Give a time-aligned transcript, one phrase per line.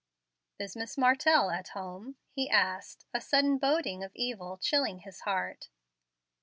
[0.57, 5.69] "Is Miss Martell at home?" he asked, a sudden boding of evil chilling his heart.